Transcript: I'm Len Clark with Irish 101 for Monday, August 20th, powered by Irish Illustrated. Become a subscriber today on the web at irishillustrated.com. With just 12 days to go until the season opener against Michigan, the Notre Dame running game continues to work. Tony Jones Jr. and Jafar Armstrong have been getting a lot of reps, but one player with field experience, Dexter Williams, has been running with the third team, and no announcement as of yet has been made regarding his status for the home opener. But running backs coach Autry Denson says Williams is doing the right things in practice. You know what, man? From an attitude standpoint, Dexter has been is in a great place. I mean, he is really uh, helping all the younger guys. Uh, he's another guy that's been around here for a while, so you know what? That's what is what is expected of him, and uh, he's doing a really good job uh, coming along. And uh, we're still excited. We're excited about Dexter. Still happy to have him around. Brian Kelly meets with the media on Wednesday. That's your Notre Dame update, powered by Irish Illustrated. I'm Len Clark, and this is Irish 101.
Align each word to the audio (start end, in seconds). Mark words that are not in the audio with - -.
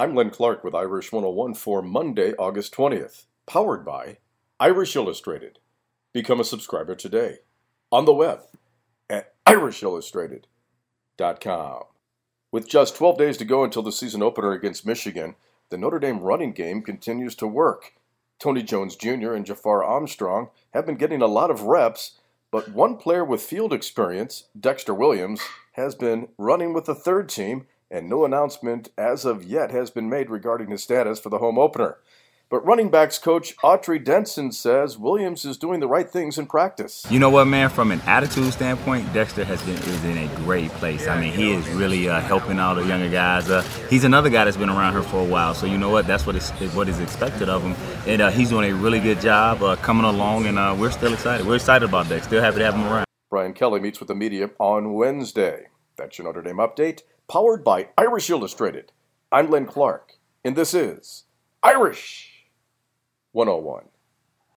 I'm 0.00 0.14
Len 0.14 0.30
Clark 0.30 0.64
with 0.64 0.74
Irish 0.74 1.12
101 1.12 1.52
for 1.52 1.82
Monday, 1.82 2.32
August 2.38 2.72
20th, 2.72 3.26
powered 3.44 3.84
by 3.84 4.16
Irish 4.58 4.96
Illustrated. 4.96 5.58
Become 6.14 6.40
a 6.40 6.44
subscriber 6.44 6.94
today 6.94 7.40
on 7.92 8.06
the 8.06 8.14
web 8.14 8.40
at 9.10 9.34
irishillustrated.com. 9.44 11.82
With 12.50 12.66
just 12.66 12.96
12 12.96 13.18
days 13.18 13.36
to 13.36 13.44
go 13.44 13.62
until 13.62 13.82
the 13.82 13.92
season 13.92 14.22
opener 14.22 14.52
against 14.52 14.86
Michigan, 14.86 15.34
the 15.68 15.76
Notre 15.76 15.98
Dame 15.98 16.20
running 16.20 16.52
game 16.52 16.80
continues 16.80 17.34
to 17.34 17.46
work. 17.46 17.92
Tony 18.38 18.62
Jones 18.62 18.96
Jr. 18.96 19.34
and 19.34 19.44
Jafar 19.44 19.84
Armstrong 19.84 20.48
have 20.72 20.86
been 20.86 20.96
getting 20.96 21.20
a 21.20 21.26
lot 21.26 21.50
of 21.50 21.64
reps, 21.64 22.12
but 22.50 22.72
one 22.72 22.96
player 22.96 23.22
with 23.22 23.42
field 23.42 23.74
experience, 23.74 24.44
Dexter 24.58 24.94
Williams, 24.94 25.42
has 25.72 25.94
been 25.94 26.28
running 26.38 26.72
with 26.72 26.86
the 26.86 26.94
third 26.94 27.28
team, 27.28 27.66
and 27.90 28.08
no 28.08 28.24
announcement 28.24 28.90
as 28.96 29.24
of 29.24 29.44
yet 29.44 29.70
has 29.70 29.90
been 29.90 30.08
made 30.08 30.30
regarding 30.30 30.70
his 30.70 30.82
status 30.82 31.18
for 31.18 31.28
the 31.28 31.38
home 31.38 31.58
opener. 31.58 31.98
But 32.50 32.66
running 32.66 32.90
backs 32.90 33.16
coach 33.16 33.56
Autry 33.58 34.04
Denson 34.04 34.50
says 34.50 34.98
Williams 34.98 35.44
is 35.44 35.56
doing 35.56 35.78
the 35.78 35.86
right 35.86 36.10
things 36.10 36.36
in 36.36 36.46
practice. 36.46 37.06
You 37.08 37.20
know 37.20 37.30
what, 37.30 37.44
man? 37.44 37.70
From 37.70 37.92
an 37.92 38.00
attitude 38.06 38.52
standpoint, 38.52 39.12
Dexter 39.12 39.44
has 39.44 39.62
been 39.62 39.76
is 39.76 40.04
in 40.04 40.18
a 40.18 40.26
great 40.38 40.72
place. 40.72 41.06
I 41.06 41.20
mean, 41.20 41.32
he 41.32 41.52
is 41.52 41.68
really 41.68 42.08
uh, 42.08 42.20
helping 42.20 42.58
all 42.58 42.74
the 42.74 42.84
younger 42.84 43.08
guys. 43.08 43.48
Uh, 43.48 43.62
he's 43.88 44.02
another 44.02 44.30
guy 44.30 44.44
that's 44.44 44.56
been 44.56 44.68
around 44.68 44.94
here 44.94 45.04
for 45.04 45.20
a 45.20 45.24
while, 45.24 45.54
so 45.54 45.66
you 45.66 45.78
know 45.78 45.90
what? 45.90 46.08
That's 46.08 46.26
what 46.26 46.34
is 46.34 46.50
what 46.74 46.88
is 46.88 46.98
expected 46.98 47.48
of 47.48 47.62
him, 47.62 47.76
and 48.08 48.20
uh, 48.20 48.30
he's 48.30 48.48
doing 48.48 48.68
a 48.68 48.74
really 48.74 48.98
good 48.98 49.20
job 49.20 49.62
uh, 49.62 49.76
coming 49.76 50.04
along. 50.04 50.46
And 50.46 50.58
uh, 50.58 50.74
we're 50.76 50.90
still 50.90 51.12
excited. 51.14 51.46
We're 51.46 51.54
excited 51.54 51.88
about 51.88 52.08
Dexter. 52.08 52.30
Still 52.30 52.42
happy 52.42 52.58
to 52.58 52.64
have 52.64 52.74
him 52.74 52.84
around. 52.86 53.04
Brian 53.30 53.52
Kelly 53.52 53.78
meets 53.78 54.00
with 54.00 54.08
the 54.08 54.16
media 54.16 54.50
on 54.58 54.94
Wednesday. 54.94 55.68
That's 56.00 56.16
your 56.16 56.24
Notre 56.24 56.40
Dame 56.40 56.56
update, 56.56 57.02
powered 57.28 57.62
by 57.62 57.90
Irish 57.98 58.30
Illustrated. 58.30 58.90
I'm 59.30 59.50
Len 59.50 59.66
Clark, 59.66 60.16
and 60.42 60.56
this 60.56 60.72
is 60.72 61.24
Irish 61.62 62.46
101. 63.32 63.84